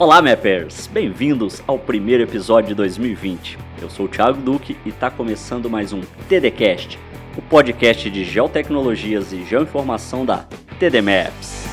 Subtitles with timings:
[0.00, 0.86] Olá, Mappers!
[0.86, 3.58] Bem-vindos ao primeiro episódio de 2020.
[3.82, 6.98] Eu sou o Thiago Duque e está começando mais um TDCast,
[7.36, 10.46] o podcast de geotecnologias e geoinformação da
[10.78, 11.66] TD Maps.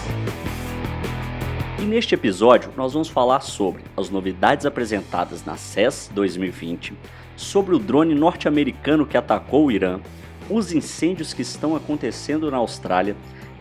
[1.79, 6.95] E neste episódio nós vamos falar sobre as novidades apresentadas na CES 2020,
[7.37, 10.01] sobre o drone norte-americano que atacou o Irã,
[10.49, 13.15] os incêndios que estão acontecendo na Austrália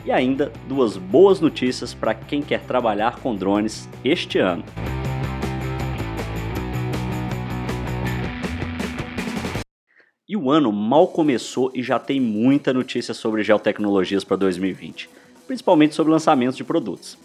[0.06, 4.64] e ainda duas boas notícias para quem quer trabalhar com drones este ano.
[10.28, 15.10] E o ano mal começou e já tem muita notícia sobre geotecnologias para 2020,
[15.46, 17.18] principalmente sobre lançamentos de produtos.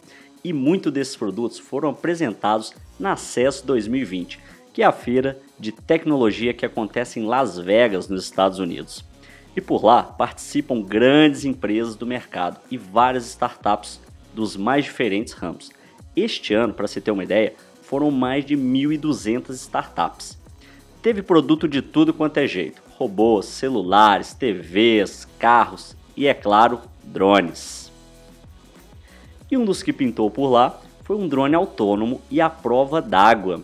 [0.43, 4.39] E muitos desses produtos foram apresentados na CES 2020,
[4.73, 9.10] que é a feira de tecnologia que acontece em Las Vegas, nos Estados Unidos.
[9.55, 13.99] E por lá participam grandes empresas do mercado e várias startups
[14.33, 15.71] dos mais diferentes ramos.
[16.15, 20.37] Este ano, para você ter uma ideia, foram mais de 1.200 startups.
[21.01, 27.91] Teve produto de tudo quanto é jeito: robôs, celulares, TVs, carros e, é claro, drones.
[29.49, 33.61] E um dos que pintou por lá foi um drone autônomo e à prova d'água,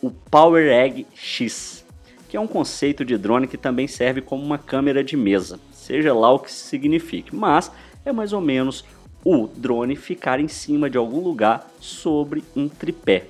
[0.00, 1.84] o Power Egg X
[2.28, 6.12] que é um conceito de drone que também serve como uma câmera de mesa, seja
[6.14, 7.72] lá o que signifique, mas
[8.04, 8.84] é mais ou menos
[9.24, 13.26] o drone ficar em cima de algum lugar sobre um tripé.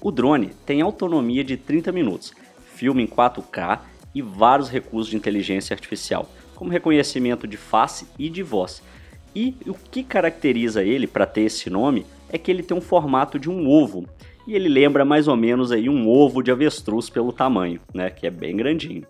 [0.00, 2.32] O drone tem autonomia de 30 minutos,
[2.74, 3.80] filme em 4K
[4.14, 8.82] e vários recursos de inteligência artificial, como reconhecimento de face e de voz.
[9.34, 13.38] E o que caracteriza ele para ter esse nome é que ele tem um formato
[13.38, 14.08] de um ovo
[14.46, 18.26] e ele lembra mais ou menos aí um ovo de avestruz pelo tamanho, né, que
[18.26, 19.06] é bem grandinho.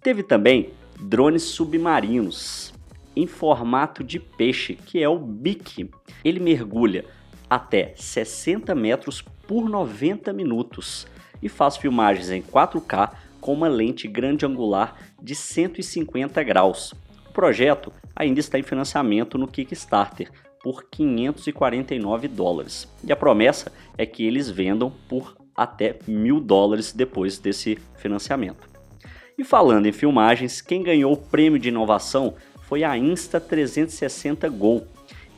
[0.00, 2.72] Teve também drones submarinos
[3.14, 5.90] em formato de peixe, que é o BIC.
[6.24, 7.04] Ele mergulha
[7.48, 11.06] até 60 metros por 90 minutos
[11.42, 16.92] e faz filmagens em 4K com uma lente grande angular de 150 graus.
[17.28, 20.30] O projeto ainda está em financiamento no Kickstarter,
[20.66, 22.88] por 549 dólares.
[23.04, 28.68] E a promessa é que eles vendam por até mil dólares depois desse financiamento.
[29.38, 34.82] E falando em filmagens, quem ganhou o prêmio de inovação foi a Insta360 Go,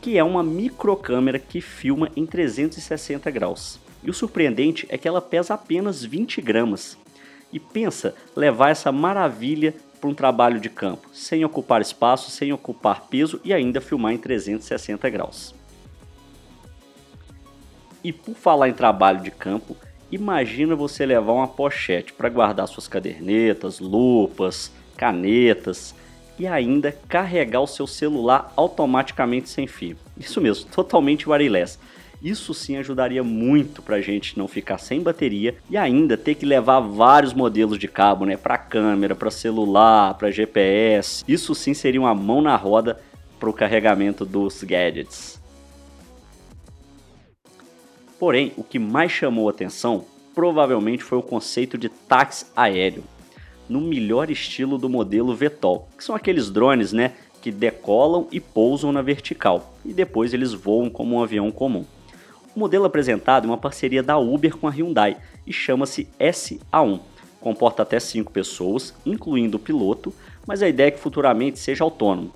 [0.01, 3.79] que é uma microcâmera que filma em 360 graus.
[4.03, 6.97] E o surpreendente é que ela pesa apenas 20 gramas.
[7.53, 13.07] E pensa levar essa maravilha para um trabalho de campo, sem ocupar espaço, sem ocupar
[13.09, 15.55] peso e ainda filmar em 360 graus.
[18.03, 19.77] E por falar em trabalho de campo,
[20.11, 25.95] imagina você levar uma pochete para guardar suas cadernetas, lupas, canetas
[26.39, 29.97] e ainda carregar o seu celular automaticamente sem fio.
[30.17, 31.79] Isso mesmo, totalmente wireless.
[32.23, 36.45] Isso sim ajudaria muito para a gente não ficar sem bateria e ainda ter que
[36.45, 41.25] levar vários modelos de cabo, né, para câmera, para celular, para GPS.
[41.29, 43.01] Isso sim seria uma mão na roda
[43.39, 45.41] para o carregamento dos gadgets.
[48.19, 53.05] Porém, o que mais chamou atenção provavelmente foi o conceito de táxi aéreo,
[53.69, 58.91] no melhor estilo do modelo VTOL, que são aqueles drones, né, que decolam e pousam
[58.91, 61.85] na vertical e depois eles voam como um avião comum.
[62.59, 66.99] O modelo apresentado é uma parceria da Uber com a Hyundai e chama-se SA1.
[67.41, 70.13] Comporta até 5 pessoas, incluindo o piloto,
[70.45, 72.33] mas a ideia é que futuramente seja autônomo.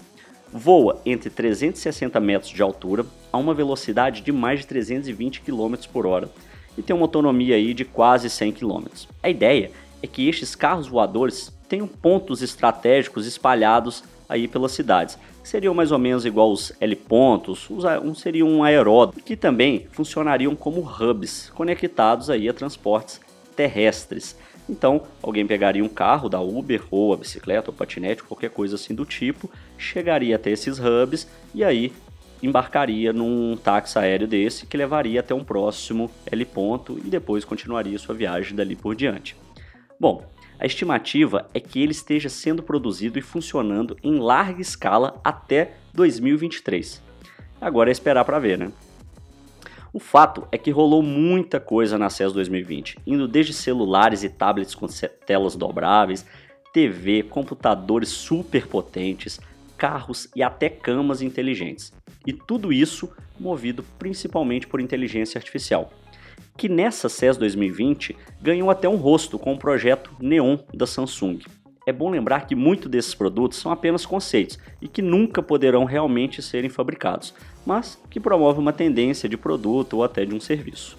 [0.53, 6.07] Voa entre 360 metros de altura a uma velocidade de mais de 320 km por
[6.07, 6.31] hora
[6.79, 8.85] e tem uma autonomia aí de quase 100 km.
[9.21, 15.49] A ideia é que estes carros voadores tenham pontos estratégicos espalhados aí pelas cidades, que
[15.49, 17.69] seriam mais ou menos igual os L-pontos,
[18.03, 23.21] um seria um aeródromo, que também funcionariam como hubs conectados aí a transportes
[23.57, 24.37] terrestres.
[24.69, 28.95] Então, alguém pegaria um carro da Uber ou a bicicleta ou patinete, qualquer coisa assim
[28.95, 31.93] do tipo, chegaria até esses hubs e aí
[32.43, 37.99] embarcaria num táxi aéreo desse que levaria até um próximo L ponto e depois continuaria
[37.99, 39.37] sua viagem dali por diante.
[39.99, 40.25] Bom,
[40.63, 47.03] a estimativa é que ele esteja sendo produzido e funcionando em larga escala até 2023.
[47.61, 48.71] Agora é esperar para ver, né?
[49.93, 54.77] O fato é que rolou muita coisa na CES 2020, indo desde celulares e tablets
[54.77, 54.87] com
[55.27, 56.25] telas dobráveis,
[56.73, 59.41] TV, computadores super potentes,
[59.77, 61.93] carros e até camas inteligentes.
[62.25, 65.91] E tudo isso movido principalmente por inteligência artificial
[66.57, 71.41] que nessa CES 2020 ganhou até um rosto com o projeto Neon da Samsung.
[71.87, 76.41] é bom lembrar que muitos desses produtos são apenas conceitos e que nunca poderão realmente
[76.41, 77.35] serem fabricados,
[77.67, 80.97] mas que promovem uma tendência de produto ou até de um serviço.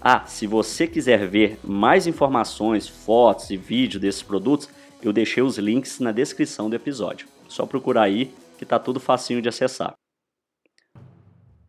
[0.00, 4.68] Ah, se você quiser ver mais informações, fotos e vídeos desses produtos,
[5.02, 7.26] eu deixei os links na descrição do episódio.
[7.48, 9.94] Só procurar aí que tá tudo facinho de acessar.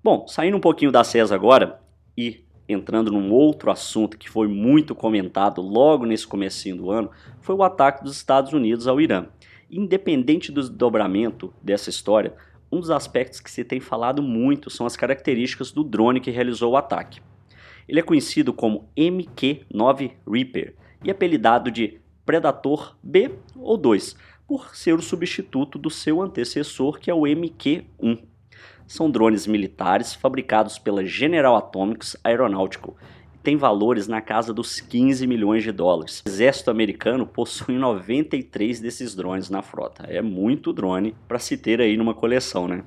[0.04, 1.80] Bom, saindo um pouquinho da CES agora
[2.18, 7.56] e entrando num outro assunto que foi muito comentado logo nesse comecinho do ano, foi
[7.56, 9.27] o ataque dos Estados Unidos ao Irã.
[9.69, 12.35] Independente do desdobramento dessa história,
[12.71, 16.73] um dos aspectos que se tem falado muito são as características do drone que realizou
[16.73, 17.21] o ataque.
[17.88, 24.15] Ele é conhecido como MQ-9 Reaper e apelidado de Predator B ou 2,
[24.47, 28.19] por ser o substituto do seu antecessor que é o MQ-1
[28.88, 32.96] são drones militares fabricados pela General Atomics Aeronautical
[33.34, 36.24] e têm valores na casa dos 15 milhões de dólares.
[36.26, 40.06] O exército americano possui 93 desses drones na frota.
[40.08, 42.84] É muito drone para se ter aí numa coleção, né?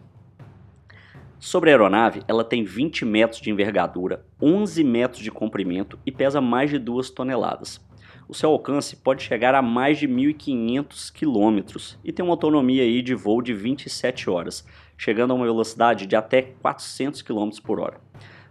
[1.40, 6.40] Sobre a aeronave, ela tem 20 metros de envergadura, 11 metros de comprimento e pesa
[6.40, 7.80] mais de 2 toneladas.
[8.28, 13.00] O seu alcance pode chegar a mais de 1.500 km e tem uma autonomia aí
[13.00, 14.66] de voo de 27 horas,
[14.98, 17.98] chegando a uma velocidade de até 400 km por hora.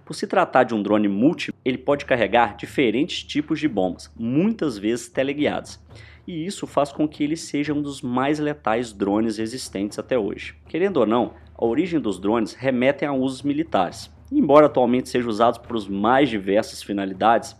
[0.05, 4.77] Por se tratar de um drone múltiplo, ele pode carregar diferentes tipos de bombas, muitas
[4.77, 5.85] vezes teleguiadas.
[6.25, 10.55] E isso faz com que ele seja um dos mais letais drones existentes até hoje.
[10.67, 14.09] Querendo ou não, a origem dos drones remetem a usos militares.
[14.31, 17.55] embora atualmente seja usado para as mais diversas finalidades,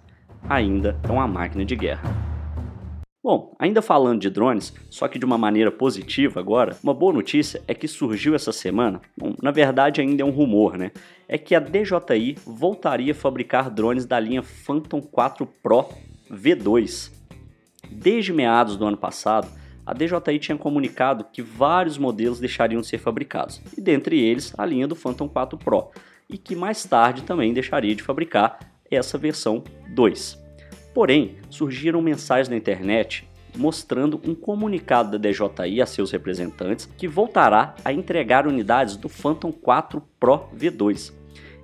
[0.50, 2.27] ainda é uma máquina de guerra.
[3.28, 7.62] Bom, ainda falando de drones, só que de uma maneira positiva agora, uma boa notícia
[7.68, 10.94] é que surgiu essa semana, bom, na verdade ainda é um rumor, né?
[11.28, 15.90] É que a DJI voltaria a fabricar drones da linha Phantom 4 Pro
[16.32, 17.12] V2.
[17.92, 19.50] Desde meados do ano passado,
[19.86, 24.66] a DJI tinha comunicado que vários modelos deixariam de ser fabricados, e dentre eles a
[24.66, 25.90] linha do Phantom 4 Pro,
[26.30, 28.58] e que mais tarde também deixaria de fabricar
[28.90, 30.47] essa versão 2.
[30.98, 37.76] Porém, surgiram mensagens na internet mostrando um comunicado da DJI a seus representantes que voltará
[37.86, 41.14] a entregar unidades do Phantom 4 Pro V2.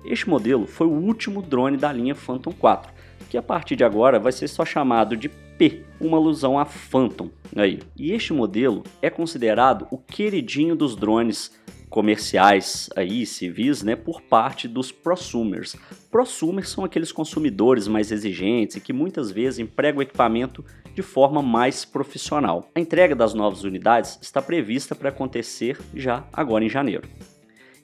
[0.04, 2.92] Este modelo foi o último drone da linha Phantom 4,
[3.28, 7.28] que a partir de agora vai ser só chamado de P, uma alusão a Phantom.
[7.56, 7.80] Aí.
[7.96, 11.50] E este modelo é considerado o queridinho dos drones
[11.94, 15.76] comerciais aí, civis, né, por parte dos prosumers.
[16.10, 21.84] Prosumers são aqueles consumidores mais exigentes e que muitas vezes empregam equipamento de forma mais
[21.84, 22.68] profissional.
[22.74, 27.08] A entrega das novas unidades está prevista para acontecer já agora em janeiro.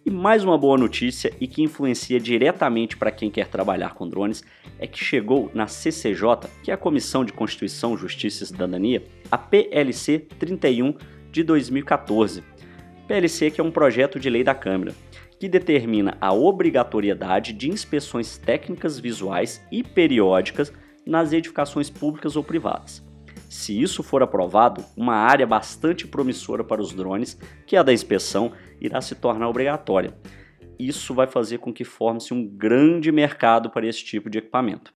[0.04, 4.42] E mais uma boa notícia e que influencia diretamente para quem quer trabalhar com drones
[4.80, 9.38] é que chegou na CCJ, que é a Comissão de Constituição, Justiça e Cidadania, a
[9.38, 10.96] PLC 31
[11.30, 12.42] de 2014
[13.10, 14.94] PLC que é um projeto de lei da Câmara,
[15.36, 20.72] que determina a obrigatoriedade de inspeções técnicas visuais e periódicas
[21.04, 23.04] nas edificações públicas ou privadas.
[23.48, 27.36] Se isso for aprovado, uma área bastante promissora para os drones,
[27.66, 30.16] que é a da inspeção, irá se tornar obrigatória.
[30.78, 34.94] Isso vai fazer com que forme-se um grande mercado para esse tipo de equipamento.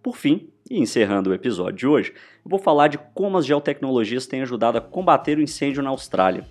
[0.00, 2.12] Por fim, e encerrando o episódio de hoje,
[2.44, 6.46] eu vou falar de como as geotecnologias têm ajudado a combater o incêndio na Austrália.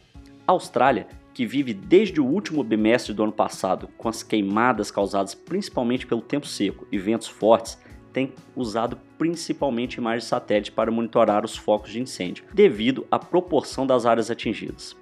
[0.50, 6.06] Austrália, que vive desde o último bimestre do ano passado com as queimadas causadas principalmente
[6.06, 7.78] pelo tempo seco e ventos fortes,
[8.12, 13.86] tem usado principalmente imagens de satélite para monitorar os focos de incêndio, devido à proporção
[13.86, 14.98] das áreas atingidas.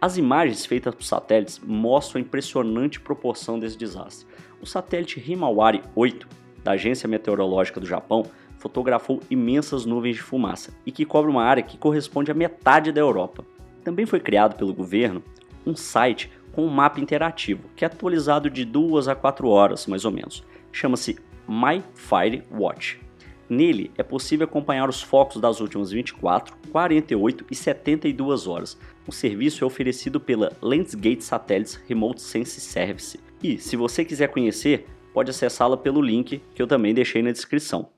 [0.00, 4.26] As imagens feitas por satélites mostram a impressionante proporção desse desastre.
[4.62, 6.26] O satélite Himawari 8,
[6.64, 8.24] da Agência Meteorológica do Japão,
[8.58, 13.00] fotografou imensas nuvens de fumaça e que cobre uma área que corresponde à metade da
[13.00, 13.44] Europa.
[13.84, 15.22] Também foi criado pelo governo
[15.66, 20.04] um site com um mapa interativo, que é atualizado de 2 a 4 horas, mais
[20.04, 20.42] ou menos.
[20.72, 23.00] Chama-se My Fire Watch.
[23.48, 28.78] Nele é possível acompanhar os focos das últimas 24, 48 e 72 horas.
[29.06, 33.18] O serviço é oferecido pela Landsgate Satellites Remote Sense Service.
[33.42, 37.88] E, se você quiser conhecer, pode acessá-la pelo link que eu também deixei na descrição.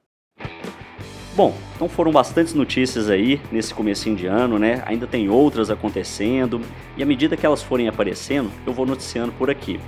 [1.36, 4.82] Bom, então foram bastantes notícias aí nesse comecinho de ano, né?
[4.84, 6.60] Ainda tem outras acontecendo
[6.96, 9.78] e à medida que elas forem aparecendo, eu vou noticiando por aqui.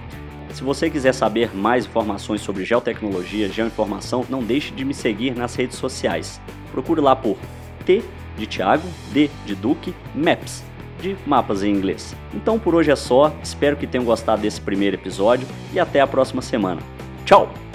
[0.52, 5.54] Se você quiser saber mais informações sobre geotecnologia, geoinformação, não deixe de me seguir nas
[5.54, 6.40] redes sociais.
[6.70, 7.36] Procure lá por
[7.84, 8.02] T
[8.36, 10.62] de Thiago, D de Duque, Maps,
[11.00, 12.14] de mapas em inglês.
[12.32, 16.06] Então por hoje é só, espero que tenham gostado desse primeiro episódio e até a
[16.06, 16.80] próxima semana.
[17.24, 17.71] Tchau!